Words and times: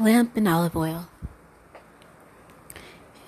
lamp 0.00 0.36
and 0.36 0.46
olive 0.46 0.76
oil. 0.76 1.08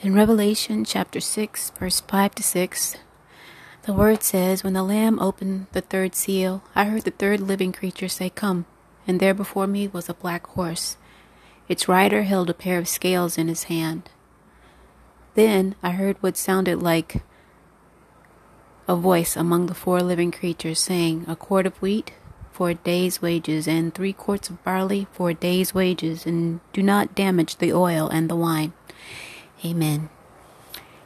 In 0.03 0.15
Revelation 0.15 0.85
chapter 0.85 1.19
6, 1.19 1.71
verse 1.71 2.01
5 2.01 2.35
to 2.37 2.43
6, 2.45 2.97
the 3.83 3.93
word 3.93 4.23
says, 4.23 4.63
When 4.63 4.75
the 4.75 4.85
Lamb 4.85 5.19
opened 5.19 5.67
the 5.73 5.81
third 5.81 6.15
seal, 6.15 6.63
I 6.77 6.85
heard 6.85 7.03
the 7.03 7.11
third 7.11 7.41
living 7.41 7.73
creature 7.73 8.09
say, 8.09 8.31
Come. 8.31 8.67
And 9.05 9.19
there 9.19 9.35
before 9.35 9.67
me 9.67 9.89
was 9.89 10.09
a 10.09 10.15
black 10.15 10.47
horse. 10.47 10.97
Its 11.69 11.89
rider 11.89 12.23
held 12.23 12.49
a 12.49 12.55
pair 12.55 12.79
of 12.79 12.87
scales 12.87 13.37
in 13.37 13.49
his 13.49 13.65
hand. 13.65 14.09
Then 15.35 15.75
I 15.83 15.91
heard 15.91 16.23
what 16.23 16.37
sounded 16.37 16.81
like 16.81 17.23
a 18.87 18.95
voice 18.95 19.37
among 19.37 19.67
the 19.67 19.75
four 19.75 20.03
living 20.03 20.31
creatures 20.31 20.79
saying, 20.79 21.25
A 21.27 21.35
quart 21.35 21.67
of 21.67 21.83
wheat 21.83 22.13
for 22.51 22.71
a 22.71 22.75
day's 22.75 23.23
wages, 23.23 23.67
and 23.67 23.95
three 23.95 24.13
quarts 24.13 24.51
of 24.51 24.63
barley 24.65 25.07
for 25.13 25.31
a 25.31 25.35
day's 25.35 25.75
wages, 25.75 26.27
and 26.27 26.61
do 26.73 26.83
not 26.83 27.15
damage 27.15 27.57
the 27.57 27.73
oil 27.73 28.09
and 28.09 28.29
the 28.29 28.37
wine. 28.37 28.73
Amen. 29.65 30.11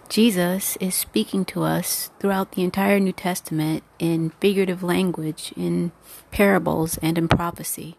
Jesus 0.09 0.77
is 0.77 0.95
speaking 0.95 1.45
to 1.47 1.63
us 1.63 2.11
throughout 2.19 2.53
the 2.53 2.63
entire 2.63 3.01
New 3.01 3.13
Testament 3.13 3.83
in 3.99 4.31
figurative 4.41 4.83
language, 4.83 5.53
in 5.57 5.93
parables, 6.31 6.99
and 6.99 7.19
in 7.19 7.29
prophecy. 7.29 7.97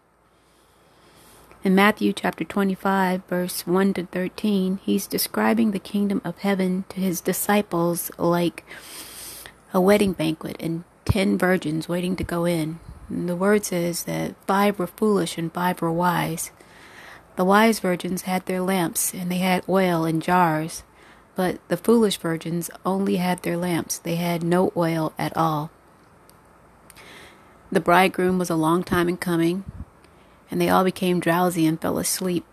In 1.64 1.74
Matthew 1.74 2.12
chapter 2.12 2.44
25, 2.44 3.24
verse 3.24 3.66
1 3.66 3.94
to 3.94 4.06
13, 4.06 4.78
he's 4.84 5.06
describing 5.06 5.72
the 5.72 5.80
kingdom 5.80 6.22
of 6.24 6.38
heaven 6.38 6.84
to 6.90 7.00
his 7.00 7.20
disciples 7.20 8.10
like 8.18 8.64
a 9.74 9.80
wedding 9.80 10.12
banquet 10.12 10.56
and 10.60 10.84
ten 11.04 11.36
virgins 11.36 11.88
waiting 11.88 12.14
to 12.16 12.24
go 12.24 12.44
in. 12.44 12.78
The 13.08 13.36
word 13.36 13.64
says 13.64 14.04
that 14.04 14.34
five 14.46 14.78
were 14.78 14.86
foolish 14.86 15.38
and 15.38 15.52
five 15.52 15.80
were 15.80 15.92
wise. 15.92 16.50
The 17.36 17.44
wise 17.44 17.80
virgins 17.80 18.22
had 18.22 18.46
their 18.46 18.60
lamps 18.60 19.14
and 19.14 19.30
they 19.30 19.38
had 19.38 19.68
oil 19.68 20.04
in 20.04 20.20
jars, 20.20 20.82
but 21.34 21.60
the 21.68 21.76
foolish 21.76 22.16
virgins 22.16 22.70
only 22.84 23.16
had 23.16 23.42
their 23.42 23.56
lamps. 23.56 23.98
They 23.98 24.16
had 24.16 24.42
no 24.42 24.72
oil 24.76 25.12
at 25.18 25.36
all. 25.36 25.70
The 27.70 27.80
bridegroom 27.80 28.38
was 28.38 28.50
a 28.50 28.56
long 28.56 28.84
time 28.84 29.08
in 29.08 29.16
coming, 29.16 29.64
and 30.50 30.60
they 30.60 30.68
all 30.68 30.84
became 30.84 31.20
drowsy 31.20 31.66
and 31.66 31.80
fell 31.80 31.98
asleep. 31.98 32.44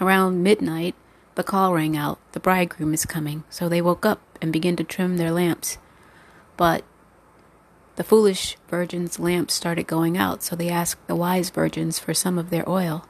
Around 0.00 0.42
midnight, 0.42 0.94
the 1.34 1.44
call 1.44 1.74
rang 1.74 1.96
out, 1.96 2.18
The 2.32 2.40
bridegroom 2.40 2.94
is 2.94 3.06
coming. 3.06 3.44
So 3.50 3.68
they 3.68 3.82
woke 3.82 4.04
up 4.04 4.20
and 4.40 4.52
began 4.52 4.76
to 4.76 4.84
trim 4.84 5.16
their 5.16 5.30
lamps. 5.30 5.78
But 6.56 6.84
the 7.96 8.04
foolish 8.04 8.56
virgins' 8.68 9.18
lamps 9.18 9.54
started 9.54 9.86
going 9.86 10.16
out, 10.16 10.42
so 10.42 10.56
they 10.56 10.68
asked 10.68 11.06
the 11.06 11.16
wise 11.16 11.50
virgins 11.50 11.98
for 11.98 12.14
some 12.14 12.38
of 12.38 12.50
their 12.50 12.68
oil. 12.68 13.06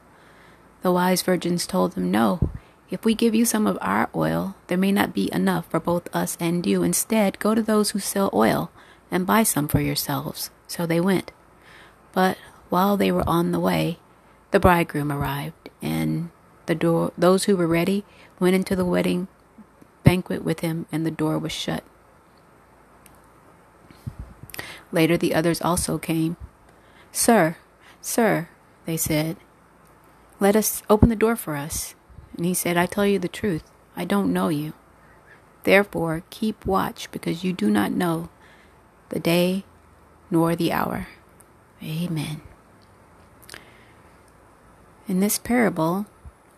The 0.82 0.92
wise 0.92 1.22
virgins 1.22 1.66
told 1.66 1.92
them, 1.92 2.10
No, 2.10 2.50
if 2.90 3.04
we 3.04 3.14
give 3.14 3.34
you 3.34 3.44
some 3.44 3.66
of 3.66 3.78
our 3.80 4.10
oil, 4.14 4.56
there 4.66 4.78
may 4.78 4.92
not 4.92 5.14
be 5.14 5.32
enough 5.32 5.66
for 5.70 5.80
both 5.80 6.14
us 6.14 6.36
and 6.38 6.66
you. 6.66 6.82
Instead, 6.82 7.38
go 7.38 7.54
to 7.54 7.62
those 7.62 7.90
who 7.90 7.98
sell 7.98 8.30
oil 8.34 8.70
and 9.10 9.26
buy 9.26 9.42
some 9.42 9.68
for 9.68 9.80
yourselves. 9.80 10.50
So 10.68 10.86
they 10.86 11.00
went. 11.00 11.32
But 12.12 12.36
while 12.68 12.96
they 12.96 13.10
were 13.10 13.28
on 13.28 13.52
the 13.52 13.60
way, 13.60 13.98
the 14.50 14.60
bridegroom 14.60 15.10
arrived, 15.10 15.70
and 15.82 16.30
the 16.66 16.74
door 16.74 17.12
those 17.16 17.44
who 17.44 17.56
were 17.56 17.66
ready 17.66 18.04
went 18.38 18.54
into 18.54 18.76
the 18.76 18.84
wedding 18.84 19.28
banquet 20.04 20.44
with 20.44 20.60
him, 20.60 20.86
and 20.92 21.04
the 21.04 21.10
door 21.10 21.38
was 21.38 21.52
shut. 21.52 21.82
Later 24.94 25.16
the 25.16 25.34
others 25.34 25.60
also 25.60 25.98
came. 25.98 26.36
Sir, 27.10 27.56
sir, 28.00 28.48
they 28.86 28.96
said, 28.96 29.36
let 30.38 30.54
us 30.54 30.84
open 30.88 31.08
the 31.08 31.16
door 31.16 31.34
for 31.34 31.56
us. 31.56 31.96
And 32.36 32.46
he 32.46 32.54
said, 32.54 32.76
I 32.76 32.86
tell 32.86 33.04
you 33.04 33.18
the 33.18 33.26
truth, 33.26 33.64
I 33.96 34.04
don't 34.04 34.32
know 34.32 34.50
you. 34.50 34.72
Therefore, 35.64 36.22
keep 36.30 36.64
watch, 36.64 37.10
because 37.10 37.42
you 37.42 37.52
do 37.52 37.70
not 37.70 37.90
know 37.90 38.28
the 39.08 39.18
day 39.18 39.64
nor 40.30 40.54
the 40.54 40.70
hour. 40.70 41.08
Amen. 41.82 42.42
In 45.08 45.18
this 45.18 45.40
parable, 45.40 46.06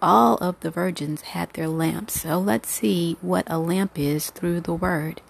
all 0.02 0.36
of 0.36 0.60
the 0.60 0.70
virgins 0.70 1.22
had 1.32 1.48
their 1.54 1.69
lamps. 1.69 2.20
So 2.20 2.38
let's 2.38 2.69
see 2.69 3.16
what 3.22 3.46
a 3.46 3.58
lamp 3.58 3.98
is 3.98 4.28
through 4.28 4.60
the 4.60 4.75
word. 4.75 5.22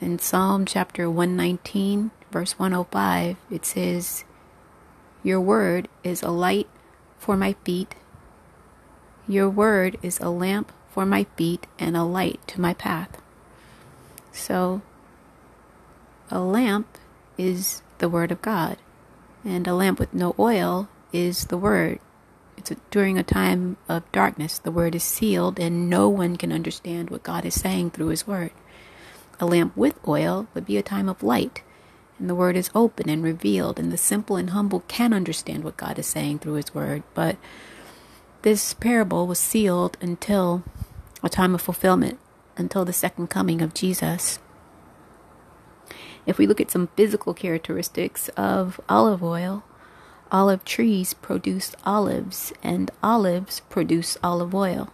In 0.00 0.18
Psalm 0.18 0.64
chapter 0.64 1.10
119, 1.10 2.12
verse 2.30 2.58
105, 2.58 3.36
it 3.50 3.64
says, 3.64 4.24
Your 5.22 5.40
word 5.40 5.88
is 6.02 6.22
a 6.22 6.30
light 6.30 6.68
for 7.18 7.36
my 7.36 7.54
feet. 7.64 7.94
Your 9.28 9.48
word 9.48 9.98
is 10.02 10.18
a 10.20 10.30
lamp 10.30 10.72
for 10.88 11.06
my 11.06 11.24
feet 11.36 11.66
and 11.78 11.96
a 11.96 12.04
light 12.04 12.40
to 12.48 12.60
my 12.60 12.74
path. 12.74 13.20
So, 14.32 14.82
a 16.30 16.40
lamp 16.40 16.98
is 17.36 17.82
the 17.98 18.08
word 18.08 18.32
of 18.32 18.42
God, 18.42 18.78
and 19.44 19.66
a 19.66 19.74
lamp 19.74 19.98
with 19.98 20.14
no 20.14 20.34
oil 20.38 20.88
is 21.12 21.46
the 21.46 21.58
word. 21.58 21.98
It's 22.56 22.70
a, 22.70 22.76
during 22.90 23.18
a 23.18 23.22
time 23.22 23.76
of 23.88 24.10
darkness, 24.12 24.58
the 24.58 24.70
word 24.70 24.94
is 24.94 25.02
sealed, 25.02 25.58
and 25.58 25.90
no 25.90 26.08
one 26.08 26.36
can 26.36 26.52
understand 26.52 27.10
what 27.10 27.22
God 27.22 27.44
is 27.44 27.60
saying 27.60 27.90
through 27.90 28.08
his 28.08 28.26
word. 28.26 28.52
A 29.40 29.46
lamp 29.46 29.76
with 29.76 29.98
oil 30.06 30.46
would 30.54 30.66
be 30.66 30.76
a 30.76 30.82
time 30.82 31.08
of 31.08 31.22
light 31.22 31.62
and 32.20 32.28
the 32.28 32.34
word 32.34 32.54
is 32.54 32.70
open 32.74 33.08
and 33.08 33.24
revealed, 33.24 33.78
and 33.78 33.90
the 33.90 33.96
simple 33.96 34.36
and 34.36 34.50
humble 34.50 34.80
can 34.86 35.14
understand 35.14 35.64
what 35.64 35.78
God 35.78 35.98
is 35.98 36.06
saying 36.06 36.38
through 36.38 36.54
his 36.54 36.74
word. 36.74 37.02
But 37.14 37.36
this 38.42 38.74
parable 38.74 39.26
was 39.26 39.38
sealed 39.38 39.96
until 40.00 40.62
a 41.22 41.30
time 41.30 41.54
of 41.54 41.62
fulfillment, 41.62 42.18
until 42.56 42.84
the 42.84 42.92
second 42.92 43.28
coming 43.28 43.62
of 43.62 43.74
Jesus. 43.74 44.38
If 46.26 46.36
we 46.36 46.46
look 46.46 46.60
at 46.60 46.70
some 46.70 46.90
physical 46.94 47.32
characteristics 47.32 48.28
of 48.30 48.80
olive 48.88 49.24
oil, 49.24 49.64
olive 50.30 50.64
trees 50.64 51.14
produce 51.14 51.74
olives, 51.84 52.52
and 52.62 52.90
olives 53.02 53.60
produce 53.70 54.18
olive 54.22 54.54
oil. 54.54 54.92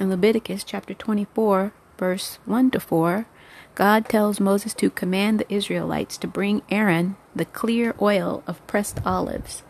In 0.00 0.08
Leviticus 0.08 0.64
chapter 0.64 0.94
24, 0.94 1.72
verse 1.98 2.38
1 2.46 2.70
to 2.72 2.80
4, 2.80 3.26
God 3.74 4.08
tells 4.08 4.38
Moses 4.38 4.72
to 4.74 4.90
command 4.90 5.40
the 5.40 5.52
Israelites 5.52 6.16
to 6.18 6.28
bring 6.28 6.62
Aaron 6.70 7.16
the 7.34 7.44
clear 7.44 7.94
oil 8.00 8.44
of 8.46 8.64
pressed 8.68 9.00
olives 9.04 9.62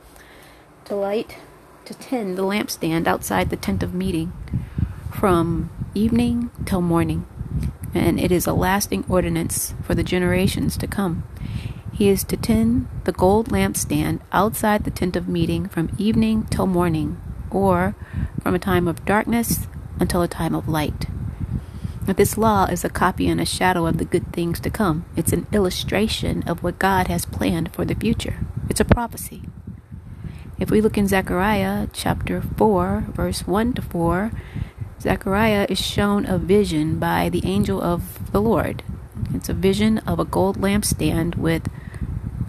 to 0.84 0.94
light, 0.94 1.38
to 1.86 1.94
tend 1.94 2.36
the 2.36 2.42
lampstand 2.42 3.06
outside 3.06 3.48
the 3.48 3.56
tent 3.56 3.82
of 3.82 3.94
meeting 3.94 4.32
from 5.10 5.70
evening 5.94 6.50
till 6.66 6.82
morning. 6.82 7.26
And 7.94 8.20
it 8.20 8.30
is 8.30 8.46
a 8.46 8.52
lasting 8.52 9.04
ordinance 9.08 9.74
for 9.82 9.94
the 9.94 10.02
generations 10.02 10.76
to 10.78 10.86
come. 10.86 11.24
He 11.92 12.08
is 12.08 12.24
to 12.24 12.36
tend 12.36 12.88
the 13.04 13.12
gold 13.12 13.48
lampstand 13.50 14.20
outside 14.32 14.84
the 14.84 14.90
tent 14.90 15.16
of 15.16 15.28
meeting 15.28 15.68
from 15.68 15.94
evening 15.96 16.46
till 16.50 16.66
morning, 16.66 17.20
or 17.50 17.94
from 18.42 18.54
a 18.54 18.58
time 18.58 18.88
of 18.88 19.04
darkness 19.04 19.66
until 20.00 20.20
a 20.20 20.28
time 20.28 20.54
of 20.54 20.68
light. 20.68 21.06
This 22.06 22.36
law 22.38 22.66
is 22.66 22.84
a 22.84 22.90
copy 22.90 23.28
and 23.28 23.40
a 23.40 23.46
shadow 23.46 23.86
of 23.86 23.98
the 23.98 24.04
good 24.04 24.32
things 24.32 24.60
to 24.60 24.70
come. 24.70 25.04
It's 25.16 25.32
an 25.32 25.46
illustration 25.52 26.42
of 26.46 26.62
what 26.62 26.78
God 26.78 27.08
has 27.08 27.24
planned 27.24 27.72
for 27.72 27.84
the 27.84 27.94
future. 27.94 28.40
It's 28.68 28.78
a 28.78 28.84
prophecy. 28.84 29.42
If 30.60 30.70
we 30.70 30.80
look 30.80 30.96
in 30.96 31.08
Zechariah 31.08 31.88
chapter 31.92 32.40
4, 32.40 33.06
verse 33.08 33.46
1 33.46 33.72
to 33.74 33.82
4, 33.82 34.30
Zechariah 35.00 35.66
is 35.68 35.80
shown 35.80 36.24
a 36.26 36.38
vision 36.38 36.98
by 36.98 37.30
the 37.30 37.44
angel 37.44 37.82
of 37.82 38.30
the 38.30 38.40
Lord. 38.40 38.84
It's 39.34 39.48
a 39.48 39.54
vision 39.54 39.98
of 39.98 40.20
a 40.20 40.24
gold 40.24 40.58
lampstand 40.58 41.34
with 41.34 41.68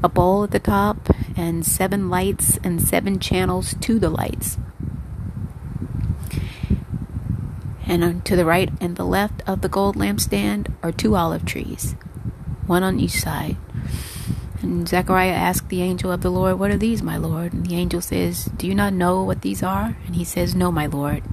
a 0.04 0.10
bowl 0.10 0.44
at 0.44 0.52
the 0.52 0.60
top 0.60 1.10
and 1.36 1.66
seven 1.66 2.10
lights 2.10 2.60
and 2.64 2.82
seven 2.82 3.20
channels 3.20 3.74
to 3.82 4.00
the 4.00 4.10
lights. 4.10 4.58
And 7.88 8.26
to 8.26 8.36
the 8.36 8.46
right 8.46 8.70
and 8.82 8.96
the 8.96 9.06
left 9.06 9.42
of 9.48 9.62
the 9.62 9.70
gold 9.70 9.96
lampstand 9.96 10.74
are 10.82 10.92
two 10.92 11.16
olive 11.16 11.46
trees, 11.46 11.96
one 12.66 12.84
on 12.84 13.00
each 13.00 13.20
side. 13.22 13.58
And 14.62 14.88
Zechariah 14.88 15.32
asked 15.32 15.70
the 15.70 15.82
angel 15.82 16.12
of 16.12 16.22
the 16.22 16.32
Lord, 16.32 16.58
What 16.58 16.72
are 16.72 16.78
these, 16.78 17.04
my 17.04 17.18
Lord? 17.18 17.54
And 17.54 17.66
the 17.66 17.76
angel 17.76 18.02
says, 18.02 18.46
Do 18.46 18.66
you 18.66 18.74
not 18.74 18.94
know 18.94 19.24
what 19.24 19.42
these 19.42 19.62
are? 19.62 19.96
And 20.06 20.16
he 20.16 20.24
says, 20.24 20.56
No, 20.56 20.72
my 20.72 20.88
Lord. 20.88 21.24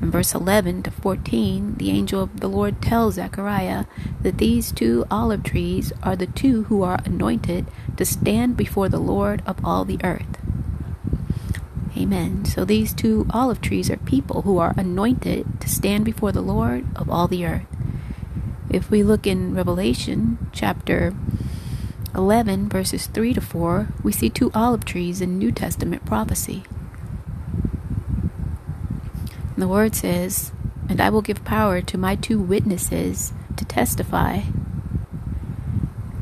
In 0.00 0.10
verse 0.10 0.34
11 0.34 0.84
to 0.84 0.90
14, 0.90 1.76
the 1.76 1.90
angel 1.90 2.22
of 2.22 2.40
the 2.40 2.48
Lord 2.48 2.80
tells 2.80 3.14
Zechariah 3.14 3.86
that 4.20 4.38
these 4.38 4.70
two 4.70 5.04
olive 5.10 5.42
trees 5.42 5.92
are 6.02 6.14
the 6.14 6.26
two 6.26 6.64
who 6.64 6.82
are 6.82 7.00
anointed 7.04 7.66
to 7.96 8.04
stand 8.04 8.56
before 8.56 8.88
the 8.88 9.00
Lord 9.00 9.42
of 9.44 9.64
all 9.64 9.84
the 9.84 9.98
earth. 10.04 10.38
Amen. 11.98 12.44
So 12.44 12.64
these 12.64 12.94
two 12.94 13.26
olive 13.30 13.60
trees 13.60 13.90
are 13.90 13.96
people 13.96 14.42
who 14.42 14.58
are 14.58 14.72
anointed 14.76 15.60
to 15.60 15.68
stand 15.68 16.04
before 16.04 16.30
the 16.30 16.40
Lord 16.40 16.86
of 16.94 17.10
all 17.10 17.26
the 17.26 17.44
earth. 17.44 17.66
If 18.70 18.88
we 18.88 19.02
look 19.02 19.26
in 19.26 19.52
Revelation 19.52 20.38
chapter 20.52 21.12
11, 22.14 22.68
verses 22.68 23.08
3 23.08 23.34
to 23.34 23.40
4, 23.40 23.88
we 24.04 24.12
see 24.12 24.30
two 24.30 24.52
olive 24.54 24.84
trees 24.84 25.20
in 25.20 25.38
New 25.38 25.50
Testament 25.50 26.04
prophecy. 26.04 26.62
And 29.54 29.62
the 29.62 29.66
word 29.66 29.96
says, 29.96 30.52
And 30.88 31.00
I 31.00 31.10
will 31.10 31.22
give 31.22 31.44
power 31.44 31.80
to 31.80 31.98
my 31.98 32.14
two 32.14 32.38
witnesses 32.38 33.32
to 33.56 33.64
testify. 33.64 34.42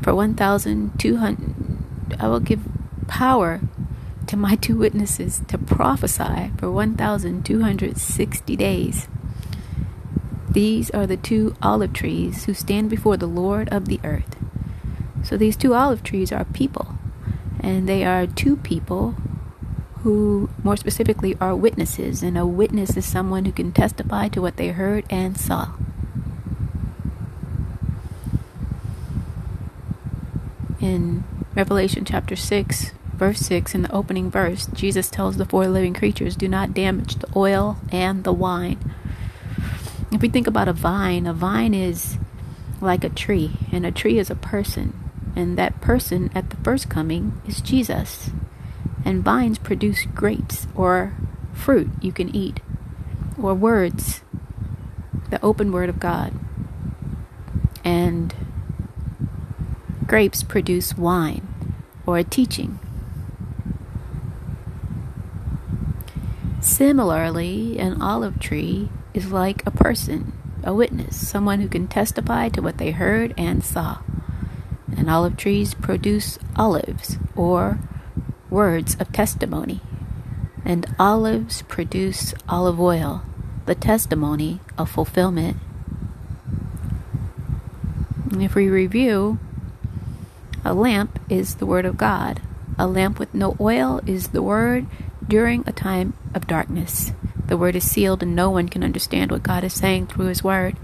For 0.01 0.15
1,200, 0.15 2.17
I 2.19 2.27
will 2.27 2.39
give 2.39 2.61
power 3.07 3.61
to 4.27 4.37
my 4.37 4.55
two 4.55 4.77
witnesses 4.77 5.41
to 5.47 5.57
prophesy 5.57 6.51
for 6.57 6.69
1,260 6.71 8.55
days. 8.55 9.07
These 10.49 10.89
are 10.91 11.07
the 11.07 11.17
two 11.17 11.55
olive 11.61 11.93
trees 11.93 12.45
who 12.45 12.53
stand 12.53 12.89
before 12.89 13.17
the 13.17 13.27
Lord 13.27 13.69
of 13.69 13.87
the 13.87 13.99
earth. 14.03 14.35
So 15.23 15.37
these 15.37 15.55
two 15.55 15.73
olive 15.73 16.03
trees 16.03 16.31
are 16.31 16.45
people, 16.45 16.95
and 17.59 17.87
they 17.87 18.03
are 18.05 18.27
two 18.27 18.57
people 18.57 19.15
who, 20.03 20.49
more 20.63 20.77
specifically, 20.77 21.35
are 21.41 21.55
witnesses. 21.55 22.23
And 22.23 22.37
a 22.37 22.45
witness 22.45 22.95
is 22.95 23.05
someone 23.05 23.45
who 23.45 23.51
can 23.51 23.71
testify 23.71 24.29
to 24.29 24.41
what 24.41 24.57
they 24.57 24.69
heard 24.69 25.05
and 25.09 25.37
saw. 25.37 25.73
In 30.79 31.23
Revelation 31.55 32.05
chapter 32.05 32.35
6, 32.35 32.91
verse 33.17 33.39
6, 33.39 33.75
in 33.75 33.81
the 33.81 33.91
opening 33.91 34.31
verse, 34.31 34.67
Jesus 34.67 35.09
tells 35.09 35.37
the 35.37 35.45
four 35.45 35.67
living 35.67 35.93
creatures, 35.93 36.35
Do 36.35 36.47
not 36.47 36.73
damage 36.73 37.15
the 37.15 37.29
oil 37.35 37.77
and 37.91 38.23
the 38.23 38.33
wine. 38.33 38.93
If 40.11 40.21
we 40.21 40.29
think 40.29 40.47
about 40.47 40.67
a 40.67 40.73
vine, 40.73 41.27
a 41.27 41.33
vine 41.33 41.73
is 41.73 42.17
like 42.79 43.03
a 43.03 43.09
tree, 43.09 43.57
and 43.71 43.85
a 43.85 43.91
tree 43.91 44.19
is 44.19 44.29
a 44.29 44.35
person. 44.35 44.93
And 45.35 45.57
that 45.57 45.81
person 45.81 46.31
at 46.33 46.49
the 46.49 46.55
first 46.57 46.89
coming 46.89 47.41
is 47.47 47.61
Jesus. 47.61 48.29
And 49.03 49.23
vines 49.23 49.57
produce 49.57 50.05
grapes 50.05 50.67
or 50.75 51.13
fruit 51.53 51.89
you 52.01 52.11
can 52.11 52.33
eat, 52.35 52.59
or 53.41 53.53
words, 53.53 54.21
the 55.29 55.41
open 55.43 55.71
word 55.71 55.89
of 55.89 55.99
God. 55.99 56.33
And 57.83 58.33
grapes 60.05 60.43
produce 60.43 60.97
wine 60.97 61.47
or 62.05 62.17
a 62.17 62.23
teaching. 62.23 62.79
Similarly, 66.59 67.77
an 67.77 68.01
olive 68.01 68.39
tree 68.39 68.89
is 69.13 69.31
like 69.31 69.65
a 69.65 69.71
person, 69.71 70.33
a 70.63 70.73
witness, 70.73 71.27
someone 71.27 71.61
who 71.61 71.67
can 71.67 71.87
testify 71.87 72.49
to 72.49 72.61
what 72.61 72.77
they 72.77 72.91
heard 72.91 73.33
and 73.37 73.63
saw. 73.63 73.99
And 74.95 75.09
olive 75.09 75.37
trees 75.37 75.75
produce 75.75 76.39
olives 76.55 77.17
or 77.35 77.79
words 78.49 78.95
of 78.99 79.11
testimony. 79.11 79.81
And 80.65 80.87
olives 80.99 81.61
produce 81.63 82.33
olive 82.49 82.79
oil, 82.79 83.23
the 83.65 83.75
testimony 83.75 84.59
of 84.77 84.89
fulfillment. 84.89 85.57
If 88.31 88.55
we 88.55 88.67
review, 88.67 89.39
a 90.65 90.73
lamp 90.73 91.19
is 91.29 91.55
the 91.55 91.65
Word 91.65 91.85
of 91.85 91.97
God. 91.97 92.41
A 92.77 92.87
lamp 92.87 93.19
with 93.19 93.33
no 93.33 93.55
oil 93.59 94.01
is 94.05 94.29
the 94.29 94.41
Word 94.41 94.85
during 95.27 95.63
a 95.65 95.71
time 95.71 96.13
of 96.33 96.47
darkness. 96.47 97.11
The 97.47 97.57
Word 97.57 97.75
is 97.75 97.89
sealed 97.89 98.23
and 98.23 98.35
no 98.35 98.49
one 98.49 98.69
can 98.69 98.83
understand 98.83 99.31
what 99.31 99.43
God 99.43 99.63
is 99.63 99.73
saying 99.73 100.07
through 100.07 100.27
His 100.27 100.43
Word. 100.43 100.77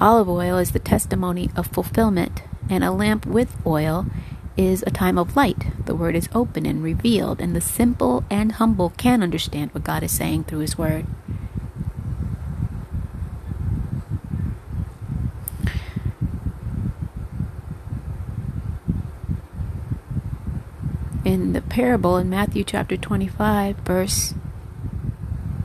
Olive 0.00 0.28
oil 0.28 0.56
is 0.58 0.72
the 0.72 0.78
testimony 0.78 1.50
of 1.54 1.66
fulfillment, 1.66 2.42
and 2.70 2.82
a 2.82 2.90
lamp 2.90 3.26
with 3.26 3.54
oil 3.66 4.06
is 4.56 4.82
a 4.86 4.90
time 4.90 5.18
of 5.18 5.36
light. 5.36 5.66
The 5.84 5.94
Word 5.94 6.16
is 6.16 6.28
open 6.34 6.64
and 6.64 6.82
revealed, 6.82 7.40
and 7.40 7.54
the 7.54 7.60
simple 7.60 8.24
and 8.30 8.52
humble 8.52 8.90
can 8.90 9.22
understand 9.22 9.72
what 9.72 9.84
God 9.84 10.02
is 10.02 10.10
saying 10.10 10.44
through 10.44 10.60
His 10.60 10.78
Word. 10.78 11.06
in 21.30 21.52
the 21.52 21.59
parable 21.70 22.18
in 22.18 22.28
Matthew 22.28 22.64
chapter 22.64 22.96
25, 22.96 23.76
verse 23.78 24.34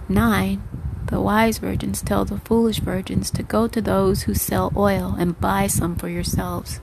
9, 0.08 0.64
the 1.08 1.20
wise 1.20 1.58
virgins 1.58 2.02
tell 2.02 2.24
the 2.24 2.38
foolish 2.38 2.80
virgins 2.80 3.32
to 3.32 3.44
go 3.44 3.68
to 3.68 3.82
those 3.82 4.24
who 4.24 4.36
sell 4.36 4.72
oil 4.78 5.16
and 5.18 5.40
buy 5.42 5.68
some 5.68 5.96
for 5.96 6.08
yourselves. 6.08 6.80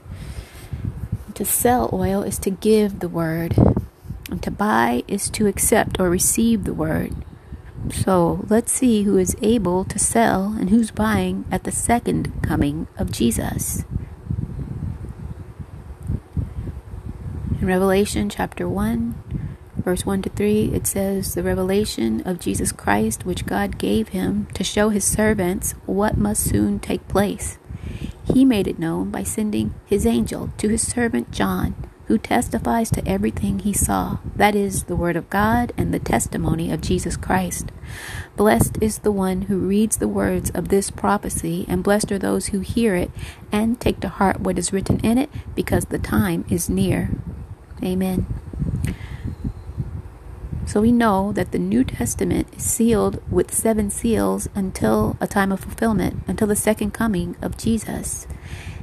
To 1.35 1.45
sell 1.45 1.89
oil 1.93 2.23
is 2.23 2.39
to 2.41 2.51
give 2.51 2.99
the 2.99 3.09
word, 3.09 3.57
and 4.29 4.43
to 4.43 4.51
buy 4.51 5.05
is 5.07 5.31
to 5.31 5.47
accept 5.47 5.99
or 6.01 6.11
receive 6.11 6.65
the 6.65 6.75
word. 6.75 7.15
So 7.91 8.45
let's 8.49 8.73
see 8.73 9.05
who 9.05 9.17
is 9.17 9.37
able 9.41 9.85
to 9.85 9.99
sell 9.99 10.55
and 10.59 10.71
who's 10.71 10.91
buying 10.91 11.45
at 11.51 11.65
the 11.65 11.73
second 11.73 12.43
coming 12.43 12.89
of 12.99 13.13
Jesus. 13.13 13.85
In 17.63 17.69
Revelation 17.69 18.29
chapter 18.29 18.69
1, 18.69 19.47
verse 19.77 20.05
1 20.05 20.23
to 20.23 20.31
3, 20.31 20.73
it 20.75 20.85
says, 20.85 21.33
The 21.33 21.45
revelation 21.45 22.21
of 22.27 22.41
Jesus 22.41 22.73
Christ, 22.73 23.25
which 23.25 23.47
God 23.47 23.79
gave 23.79 24.09
him 24.09 24.49
to 24.55 24.65
show 24.65 24.89
his 24.89 25.05
servants 25.05 25.77
what 25.87 26.19
must 26.19 26.43
soon 26.43 26.81
take 26.81 27.07
place. 27.07 27.59
He 28.25 28.45
made 28.45 28.67
it 28.67 28.81
known 28.81 29.13
by 29.13 29.23
sending 29.23 29.77
his 29.87 30.07
angel 30.07 30.51
to 30.59 30.71
his 30.71 30.85
servant 30.85 31.31
John, 31.31 31.77
who 32.07 32.19
testifies 32.19 32.91
to 32.91 33.09
everything 33.09 33.61
he 33.61 33.73
saw. 33.73 34.19
That 34.35 34.57
is 34.57 34.85
the 34.85 34.97
word 34.97 35.15
of 35.15 35.31
God 35.31 35.73
and 35.77 35.95
the 35.95 36.01
testimony 36.01 36.73
of 36.73 36.81
Jesus 36.81 37.17
Christ. 37.17 37.71
Blessed 38.37 38.77
is 38.81 38.99
the 38.99 39.13
one 39.13 39.43
who 39.43 39.59
reads 39.59 39.99
the 39.99 40.09
words 40.09 40.51
of 40.51 40.69
this 40.69 40.91
prophecy, 40.91 41.65
and 41.69 41.85
blessed 41.85 42.11
are 42.11 42.19
those 42.19 42.47
who 42.47 42.59
hear 42.59 42.97
it 42.97 43.13
and 43.53 43.81
take 43.81 44.01
to 44.01 44.09
heart 44.09 44.41
what 44.41 44.59
is 44.59 44.73
written 44.73 44.99
in 45.07 45.17
it, 45.17 45.31
because 45.55 45.85
the 45.85 46.01
time 46.01 46.45
is 46.51 46.69
near. 46.69 47.13
Amen. 47.83 48.27
So 50.67 50.81
we 50.81 50.93
know 50.93 51.33
that 51.33 51.53
the 51.53 51.59
New 51.59 51.85
Testament 51.85 52.49
is 52.57 52.65
sealed 52.65 53.23
with 53.31 53.53
seven 53.53 53.91
seals 53.91 54.49
until 54.55 55.17
a 55.21 55.27
time 55.27 55.53
of 55.53 55.61
fulfillment, 55.61 56.23
until 56.27 56.47
the 56.47 56.57
second 56.57 56.93
coming 56.93 57.37
of 57.43 57.59
Jesus. 57.59 58.27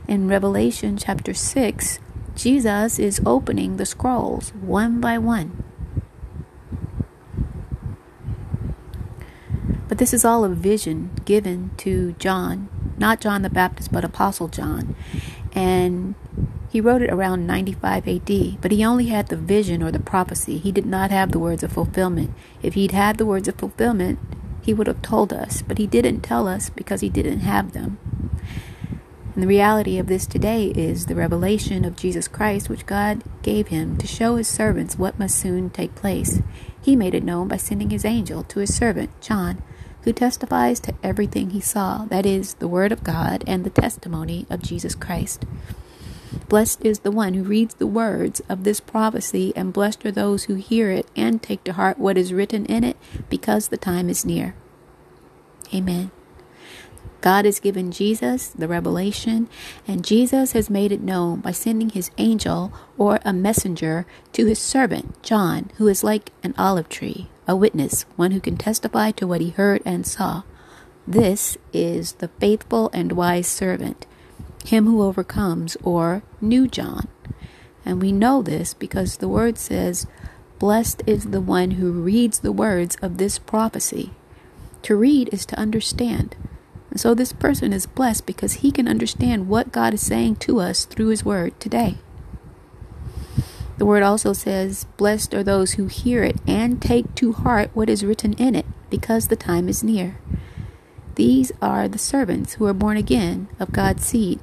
In 0.08 0.28
Revelation 0.28 0.98
chapter 0.98 1.34
6, 1.34 2.00
Jesus 2.36 3.00
is 3.00 3.22
opening 3.26 3.78
the 3.78 3.86
scrolls 3.86 4.50
one 4.54 5.00
by 5.00 5.18
one. 5.18 5.64
But 9.88 9.98
this 9.98 10.14
is 10.14 10.24
all 10.24 10.44
a 10.44 10.50
vision 10.50 11.10
given 11.26 11.72
to 11.78 12.14
John, 12.20 12.70
not 12.98 13.20
John 13.20 13.42
the 13.42 13.50
Baptist, 13.50 13.92
but 13.92 14.06
Apostle 14.06 14.48
John. 14.48 14.96
And 15.54 16.14
he 16.70 16.80
wrote 16.80 17.02
it 17.02 17.12
around 17.12 17.48
95 17.48 18.08
AD, 18.08 18.62
but 18.62 18.72
he 18.72 18.86
only 18.86 19.08
had 19.08 19.28
the 19.28 19.36
vision 19.36 19.82
or 19.82 19.92
the 19.92 20.00
prophecy. 20.00 20.60
He 20.60 20.72
did 20.72 20.86
not 20.86 21.10
have 21.10 21.32
the 21.32 21.40
words 21.40 21.64
of 21.64 21.72
fulfillment. 21.72 22.32
If 22.62 22.76
he'd 22.76 22.92
had 22.92 23.18
the 23.18 23.26
words 23.26 23.48
of 23.48 23.56
fulfillment, 23.56 24.20
he 24.62 24.74
would 24.74 24.86
have 24.86 25.02
told 25.02 25.34
us, 25.34 25.64
but 25.64 25.80
he 25.80 25.88
didn't 25.88 26.22
tell 26.22 26.48
us 26.48 26.70
because 26.70 27.02
he 27.02 27.10
didn't 27.10 27.40
have 27.40 27.72
them. 27.72 27.98
And 29.34 29.44
the 29.44 29.48
reality 29.48 29.98
of 29.98 30.08
this 30.08 30.28
today 30.28 30.66
is 30.68 31.06
the 31.06 31.16
revelation 31.16 31.86
of 31.86 31.96
Jesus 31.96 32.28
Christ, 32.28 32.70
which 32.70 32.86
God 32.86 33.24
gave 33.42 33.70
him 33.70 33.98
to 33.98 34.06
show 34.06 34.36
his 34.36 34.48
servants 34.48 35.00
what 35.00 35.18
must 35.18 35.40
soon 35.40 35.72
take 35.72 35.96
place. 35.96 36.42
He 36.82 36.96
made 36.96 37.16
it 37.16 37.24
known 37.24 37.48
by 37.48 37.58
sending 37.58 37.90
his 37.90 38.06
angel 38.06 38.44
to 38.44 38.60
his 38.60 38.76
servant, 38.76 39.10
John, 39.22 39.64
who 40.04 40.14
testifies 40.14 40.80
to 40.82 40.94
everything 41.02 41.50
he 41.50 41.62
saw 41.62 42.06
that 42.10 42.26
is, 42.26 42.56
the 42.56 42.68
Word 42.68 42.92
of 42.92 43.04
God 43.04 43.44
and 43.48 43.64
the 43.64 43.70
testimony 43.70 44.46
of 44.50 44.62
Jesus 44.62 44.94
Christ. 44.94 45.46
Blessed 46.50 46.84
is 46.84 47.00
the 47.00 47.12
one 47.12 47.36
who 47.36 47.44
reads 47.44 47.76
the 47.76 47.86
words 47.86 48.42
of 48.50 48.64
this 48.64 48.80
prophecy, 48.80 49.54
and 49.56 49.72
blessed 49.72 50.04
are 50.08 50.12
those 50.12 50.46
who 50.46 50.56
hear 50.56 50.90
it 50.90 51.06
and 51.16 51.44
take 51.44 51.64
to 51.66 51.74
heart 51.74 52.00
what 52.00 52.18
is 52.18 52.34
written 52.34 52.66
in 52.66 52.84
it, 52.84 52.98
because 53.30 53.68
the 53.68 53.78
time 53.78 54.10
is 54.10 54.26
near. 54.26 54.56
Amen. 55.72 56.10
God 57.22 57.46
has 57.46 57.60
given 57.60 57.92
Jesus 57.92 58.48
the 58.48 58.68
revelation, 58.68 59.48
and 59.88 60.04
Jesus 60.04 60.54
has 60.54 60.72
made 60.72 60.92
it 60.92 61.02
known 61.02 61.42
by 61.42 61.52
sending 61.52 61.92
his 61.92 62.10
angel 62.18 62.74
or 62.98 63.20
a 63.24 63.32
messenger 63.32 64.08
to 64.34 64.48
his 64.48 64.58
servant, 64.58 65.22
John, 65.22 65.70
who 65.78 65.88
is 65.88 66.04
like 66.04 66.32
an 66.42 66.56
olive 66.58 66.90
tree, 66.90 67.30
a 67.48 67.56
witness, 67.56 68.06
one 68.16 68.32
who 68.32 68.42
can 68.42 68.58
testify 68.58 69.12
to 69.12 69.28
what 69.28 69.42
he 69.42 69.52
heard 69.52 69.84
and 69.86 70.08
saw. 70.08 70.42
This 71.06 71.60
is 71.74 72.14
the 72.14 72.30
faithful 72.40 72.90
and 72.92 73.12
wise 73.12 73.48
servant 73.48 74.08
him 74.66 74.86
who 74.86 75.02
overcomes, 75.02 75.78
or 75.84 76.24
New 76.42 76.68
John. 76.68 77.08
And 77.86 78.02
we 78.02 78.12
know 78.12 78.42
this 78.42 78.74
because 78.74 79.18
the 79.18 79.28
word 79.28 79.58
says, 79.58 80.06
Blessed 80.60 81.02
is 81.08 81.26
the 81.26 81.42
one 81.42 81.72
who 81.72 81.92
reads 81.92 82.40
the 82.40 82.52
words 82.52 82.98
of 83.02 83.18
this 83.18 83.40
prophecy. 83.40 84.12
To 84.84 84.96
read 84.96 85.30
is 85.34 85.46
to 85.48 85.60
understand. 85.60 86.36
And 86.90 87.00
so 87.00 87.14
this 87.14 87.34
person 87.34 87.72
is 87.72 87.86
blessed 87.86 88.26
because 88.26 88.56
he 88.56 88.72
can 88.72 88.88
understand 88.88 89.48
what 89.48 89.72
God 89.72 89.94
is 89.94 90.06
saying 90.06 90.38
to 90.38 90.60
us 90.60 90.86
through 90.86 91.08
his 91.08 91.24
word 91.24 91.58
today. 91.60 91.98
The 93.78 93.86
word 93.86 94.04
also 94.04 94.34
says, 94.34 94.86
Blessed 94.98 95.34
are 95.34 95.44
those 95.44 95.74
who 95.74 95.88
hear 95.88 96.24
it 96.24 96.38
and 96.46 96.82
take 96.82 97.16
to 97.16 97.32
heart 97.32 97.72
what 97.74 97.90
is 97.90 98.04
written 98.04 98.34
in 98.34 98.54
it, 98.54 98.66
because 98.90 99.28
the 99.30 99.38
time 99.38 99.70
is 99.70 99.84
near. 99.84 100.20
These 101.16 101.54
are 101.62 101.88
the 101.88 101.98
servants 101.98 102.54
who 102.54 102.66
are 102.66 102.74
born 102.74 102.98
again 102.98 103.48
of 103.60 103.72
God's 103.72 104.06
seed. 104.06 104.40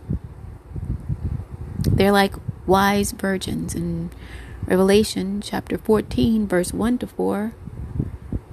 They're 1.97 2.13
like 2.13 2.35
wise 2.67 3.13
virgins. 3.13 3.75
In 3.75 4.11
Revelation 4.67 5.41
chapter 5.41 5.79
14, 5.79 6.47
verse 6.47 6.75
1 6.75 6.99
to 6.99 7.07
4, 7.07 7.55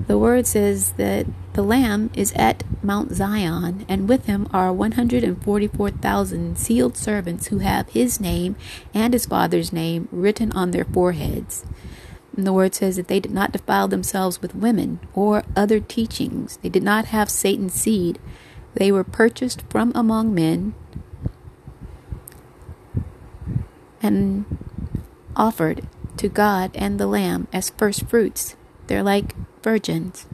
the 0.08 0.18
word 0.18 0.48
says 0.48 0.94
that 0.94 1.26
the 1.52 1.62
Lamb 1.62 2.10
is 2.14 2.32
at 2.38 2.64
Mount 2.82 3.12
Zion, 3.12 3.86
and 3.90 4.08
with 4.08 4.28
him 4.28 4.48
are 4.54 4.72
144,000 4.72 6.58
sealed 6.58 6.96
servants 6.96 7.48
who 7.48 7.60
have 7.60 7.90
his 7.90 8.22
name 8.22 8.56
and 8.94 9.14
his 9.14 9.26
Father's 9.26 9.74
name 9.74 10.08
written 10.10 10.54
on 10.54 10.72
their 10.72 10.86
foreheads. 10.86 11.66
And 12.38 12.48
the 12.48 12.54
word 12.54 12.74
says 12.74 12.96
that 12.96 13.10
they 13.10 13.20
did 13.20 13.34
not 13.34 13.52
defile 13.52 13.90
themselves 13.90 14.42
with 14.42 14.56
women 14.56 15.02
or 15.14 15.44
other 15.54 15.82
teachings. 15.82 16.58
They 16.62 16.70
did 16.70 16.84
not 16.84 17.06
have 17.06 17.30
Satan's 17.30 17.74
seed. 17.74 18.20
They 18.74 18.92
were 18.92 19.04
purchased 19.04 19.64
from 19.70 19.92
among 19.94 20.34
men 20.34 20.76
and 24.04 24.46
offered 25.36 25.88
to 26.18 26.30
God 26.30 26.72
and 26.76 27.00
the 27.00 27.08
Lamb 27.08 27.48
as 27.52 27.72
first 27.72 28.06
fruits. 28.08 28.56
They're 28.88 29.04
like 29.04 29.36
virgins. 29.64 30.28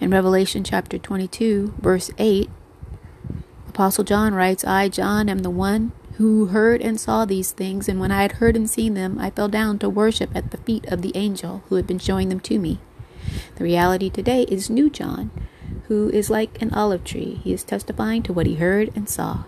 In 0.00 0.10
Revelation 0.10 0.64
chapter 0.64 0.98
22, 0.98 1.74
verse 1.78 2.10
8, 2.16 2.48
Apostle 3.68 4.04
John 4.04 4.32
writes, 4.34 4.64
I, 4.64 4.88
John, 4.88 5.28
am 5.28 5.40
the 5.40 5.50
one 5.50 5.92
who 6.14 6.46
heard 6.46 6.80
and 6.80 6.98
saw 6.98 7.24
these 7.24 7.52
things, 7.52 7.88
and 7.88 8.00
when 8.00 8.10
I 8.10 8.22
had 8.22 8.32
heard 8.32 8.56
and 8.56 8.68
seen 8.68 8.94
them, 8.94 9.18
I 9.18 9.30
fell 9.30 9.48
down 9.48 9.78
to 9.78 9.88
worship 9.88 10.30
at 10.34 10.50
the 10.50 10.58
feet 10.58 10.86
of 10.86 11.02
the 11.02 11.12
angel 11.14 11.62
who 11.68 11.74
had 11.76 11.86
been 11.86 11.98
showing 11.98 12.28
them 12.28 12.40
to 12.40 12.58
me. 12.58 12.78
The 13.56 13.64
reality 13.64 14.10
today 14.10 14.42
is 14.44 14.70
New 14.70 14.90
John, 14.90 15.30
who 15.88 16.08
is 16.10 16.30
like 16.30 16.60
an 16.60 16.72
olive 16.72 17.04
tree. 17.04 17.40
He 17.44 17.52
is 17.52 17.62
testifying 17.62 18.22
to 18.24 18.32
what 18.32 18.46
he 18.46 18.56
heard 18.56 18.90
and 18.94 19.08
saw. 19.08 19.44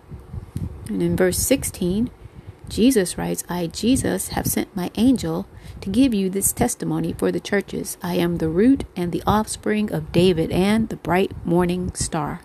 And 0.92 1.02
in 1.02 1.16
verse 1.16 1.38
16, 1.38 2.10
Jesus 2.68 3.16
writes, 3.16 3.44
I, 3.48 3.66
Jesus, 3.66 4.28
have 4.28 4.46
sent 4.46 4.76
my 4.76 4.90
angel 4.94 5.46
to 5.80 5.88
give 5.88 6.12
you 6.12 6.28
this 6.28 6.52
testimony 6.52 7.14
for 7.14 7.32
the 7.32 7.40
churches. 7.40 7.96
I 8.02 8.16
am 8.16 8.36
the 8.36 8.50
root 8.50 8.84
and 8.94 9.10
the 9.10 9.22
offspring 9.26 9.90
of 9.90 10.12
David 10.12 10.50
and 10.50 10.90
the 10.90 10.96
bright 10.96 11.32
morning 11.46 11.94
star. 11.94 12.42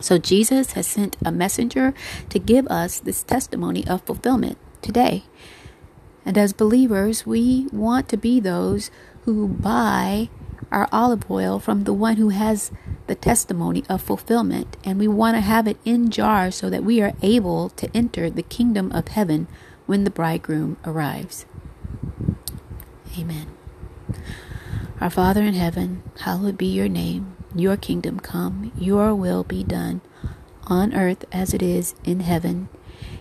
So 0.00 0.18
Jesus 0.18 0.72
has 0.72 0.88
sent 0.88 1.16
a 1.24 1.30
messenger 1.30 1.94
to 2.28 2.38
give 2.40 2.66
us 2.66 2.98
this 2.98 3.22
testimony 3.22 3.86
of 3.86 4.02
fulfillment 4.02 4.58
today. 4.82 5.22
And 6.24 6.36
as 6.36 6.52
believers, 6.52 7.24
we 7.24 7.68
want 7.72 8.08
to 8.08 8.16
be 8.16 8.40
those 8.40 8.90
who 9.24 9.46
buy 9.46 10.28
our 10.70 10.88
olive 10.92 11.30
oil 11.30 11.58
from 11.58 11.84
the 11.84 11.92
one 11.92 12.16
who 12.16 12.30
has 12.30 12.70
the 13.06 13.14
testimony 13.14 13.84
of 13.88 14.02
fulfillment, 14.02 14.76
and 14.84 14.98
we 14.98 15.08
want 15.08 15.36
to 15.36 15.40
have 15.40 15.66
it 15.66 15.78
in 15.84 16.10
jars 16.10 16.56
so 16.56 16.68
that 16.70 16.84
we 16.84 17.00
are 17.00 17.14
able 17.22 17.70
to 17.70 17.90
enter 17.94 18.28
the 18.28 18.42
kingdom 18.42 18.92
of 18.92 19.08
heaven 19.08 19.46
when 19.86 20.04
the 20.04 20.10
bridegroom 20.10 20.76
arrives. 20.84 21.46
Amen. 23.18 23.46
Our 25.00 25.10
Father 25.10 25.42
in 25.42 25.54
heaven, 25.54 26.02
hallowed 26.20 26.58
be 26.58 26.66
your 26.66 26.88
name. 26.88 27.36
Your 27.54 27.76
kingdom 27.76 28.20
come, 28.20 28.72
your 28.78 29.14
will 29.14 29.44
be 29.44 29.64
done, 29.64 30.02
on 30.66 30.94
earth 30.94 31.24
as 31.32 31.54
it 31.54 31.62
is 31.62 31.94
in 32.04 32.20
heaven. 32.20 32.68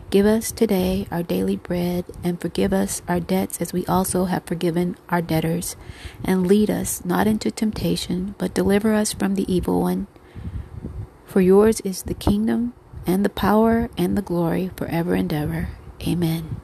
Give 0.09 0.25
us 0.25 0.53
today 0.53 1.05
our 1.11 1.21
daily 1.21 1.57
bread, 1.57 2.05
and 2.23 2.39
forgive 2.39 2.71
us 2.71 3.01
our 3.09 3.19
debts 3.19 3.59
as 3.59 3.73
we 3.73 3.85
also 3.87 4.25
have 4.25 4.45
forgiven 4.45 4.95
our 5.09 5.21
debtors. 5.21 5.75
And 6.23 6.47
lead 6.47 6.69
us 6.69 7.03
not 7.03 7.27
into 7.27 7.51
temptation, 7.51 8.33
but 8.37 8.53
deliver 8.53 8.93
us 8.93 9.11
from 9.11 9.35
the 9.35 9.51
evil 9.53 9.81
one. 9.81 10.07
For 11.25 11.41
yours 11.41 11.81
is 11.81 12.03
the 12.03 12.13
kingdom, 12.13 12.73
and 13.05 13.25
the 13.25 13.29
power, 13.29 13.89
and 13.97 14.17
the 14.17 14.21
glory 14.21 14.71
forever 14.77 15.13
and 15.13 15.31
ever. 15.33 15.69
Amen. 16.07 16.61